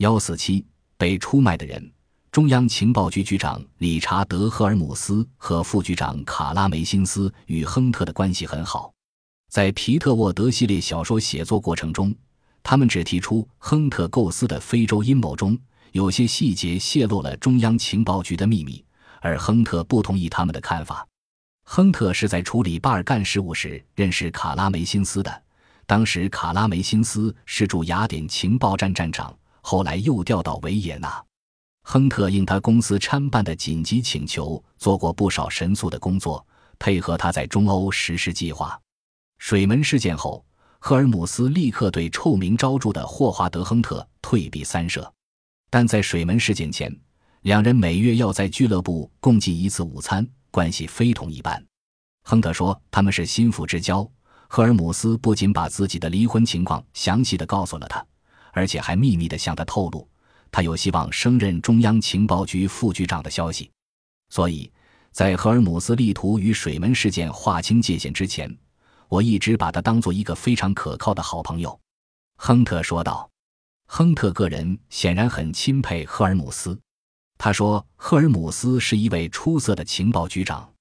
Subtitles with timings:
[0.00, 0.64] 幺四七
[0.96, 1.92] 被出卖的人。
[2.32, 8.90] 中央情报局局长理查德·赫尔姆斯和副局长卡拉梅辛斯与亨特的关系很好。
[9.50, 12.14] 在皮特沃德系列小说写作过程中，
[12.62, 15.58] 他们只提出亨特构思的非洲阴谋中
[15.92, 18.82] 有些细节泄露了中央情报局的秘密，
[19.20, 21.06] 而亨特不同意他们的看法。
[21.64, 25.42] 亨特是在处理巴尔干事务时认识卡拉梅辛斯的，
[25.84, 31.24] 当时卡拉梅辛斯是驻雅典情报站站长，后来又调到维也纳。
[31.82, 36.46] 亨特应他公司参办的紧急请求，做过不少神速的工作，
[36.78, 38.78] 配合他在中欧实施计划。
[39.38, 40.44] 水门事件后，
[40.78, 45.10] 赫尔姆斯立刻对臭名昭著的霍华德·亨特退避三舍。
[45.70, 46.94] 但在水门事件前，
[47.42, 51.64] 两人每月要在俱乐部共进一次午餐，关系非同一般。
[52.24, 54.08] 亨特说他们是心腹之交。
[54.48, 58.04] 赫尔姆斯不仅把自己的离婚情况详细的告诉了他，
[58.52, 60.08] 而且还秘密的向他透露。
[60.50, 63.70] 他有希望升任中央情报局副局长的消息，
[64.30, 64.70] 所以，
[65.12, 68.54] 在赫尔姆斯力图与水门事件划清界限之前，
[69.08, 71.78] 我一直把他当做一个非常可靠的好朋友。”
[72.36, 73.28] 亨特说道。
[73.92, 76.78] 亨特个人显然很钦佩赫尔姆斯，
[77.36, 80.72] 他说：“赫尔姆斯是一位出色的情报局长。”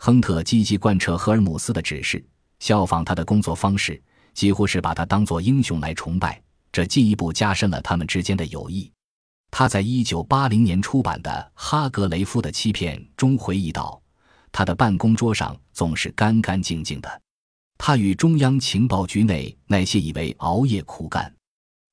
[0.00, 2.24] 亨特积极贯彻赫尔姆斯的指示，
[2.58, 6.42] 效仿他的工作方式，几乎是把他当作英雄来崇拜，
[6.76, 8.92] 这进一步加深了他们之间的友谊。
[9.50, 13.98] 他在一九八零年出版的《哈格雷夫的欺骗》中回忆道
[14.52, 17.22] ：“他的办公桌上总是干干净净的。
[17.78, 21.34] 他与中央情报局内那些以为熬夜苦干、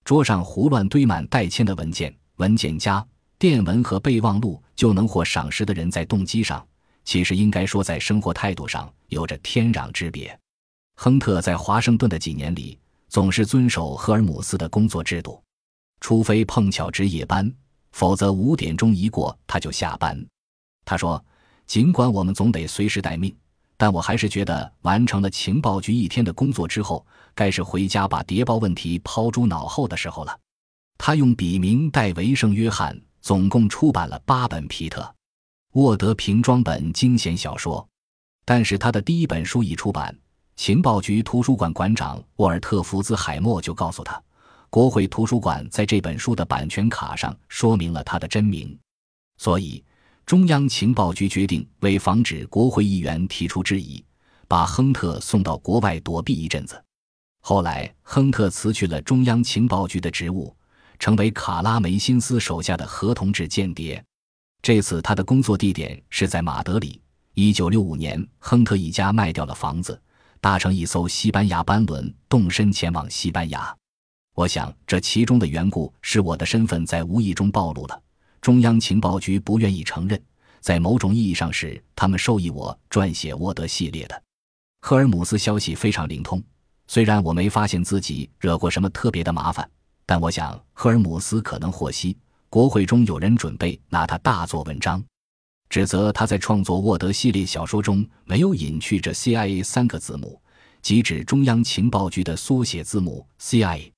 [0.03, 3.05] 桌上胡乱堆满待签的文件、文件夹、
[3.39, 6.67] 电文和备忘录就能获赏识的人在动机上，
[7.05, 10.37] 其实应该说在生活态度上有着天壤之别。”
[10.99, 12.77] 亨特在华盛顿的几年里，
[13.13, 15.39] 总是遵守赫尔姆斯的工作制度。
[16.01, 17.53] 除非碰巧值夜班，
[17.91, 20.19] 否则五点钟一过他就下班。
[20.83, 21.23] 他说
[21.67, 23.31] ：“尽管我们总得随时待命，
[23.77, 30.35] 但我还是觉得完成了情报局一天的工作之后，该是回家把谍报问题抛诸脑后的时候了。”
[30.97, 35.01] 他用笔名戴维·圣约翰，总共出版了八本皮特·
[35.73, 37.87] 沃德瓶装本惊险小说。
[38.43, 40.17] 但是他的第一本书已出版，
[40.55, 44.21] 情报局图书馆馆长沃尔特·福兹海默就告诉他。
[44.69, 48.75] 国会图书馆在这本书的版权卡上说明了他的真名，
[49.37, 49.83] 所以
[50.25, 54.03] 中央情报局决定为防止国会议员提出质疑，
[54.47, 56.81] 把亨特送到国外躲避一阵子。
[57.41, 60.55] 后来，亨特辞去了中央情报局的职务，
[60.97, 64.03] 成为卡拉梅辛斯手下的合同制间谍。
[64.61, 66.99] 这次他的工作地点是在马德里。
[67.35, 70.01] 一九六五年，亨特一家卖掉了房子，
[70.43, 73.73] 搭乘一艘西班牙班轮，动身前往西班牙。
[74.35, 77.97] 我想，这其中的缘故是我的身份在无意中暴露了。
[78.41, 80.21] 中央情报局不愿意承认，
[80.59, 84.21] 在某种意义上是他们授意我撰写沃德系列的。
[84.81, 86.43] 赫尔姆斯消息非常灵通，
[86.87, 89.65] 虽然我没发现自己惹过什么特别的麻烦，
[90.05, 92.17] 但我想赫尔姆斯可能获悉
[92.49, 95.01] 国会中有人准备拿他大做文章，
[95.73, 100.39] 指责他在创作沃德系列小说中没有隐去这 CIA 三个字母，
[100.83, 103.91] 即指中央情报局的缩写字母 CIA。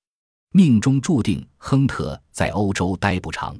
[0.52, 3.54] 命中注定，亨特在欧洲待不长。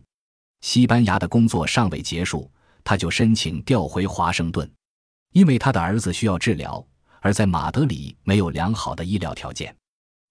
[0.62, 2.50] 西班牙的工作尚未结束，
[2.82, 4.66] 他就申请调回华盛顿，
[5.34, 6.82] 因为他的儿子需要治疗，
[7.20, 9.76] 而在马德里没有良好的医疗条件。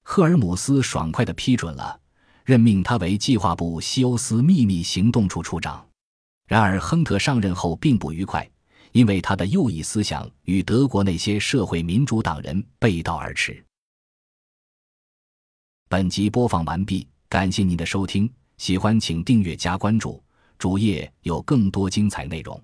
[0.04, 2.00] 赫尔姆斯爽快地批准了，
[2.46, 5.86] 任命他为计划部西欧斯秘密行动处处长。
[6.48, 8.48] 然而，亨特上任后并不愉快，
[8.92, 13.64] 因为他的右翼思想与德国那些社会民主党人背道而驰。
[15.90, 20.24] 本集播放完毕，感谢您的收听，喜欢请订阅加关注，
[20.60, 22.62] 主页有更多精彩内容。